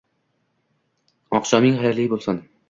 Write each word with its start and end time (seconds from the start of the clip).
Oqshoming 1.41 1.79
xayrli 1.85 2.09
bo‘lsin! 2.15 2.43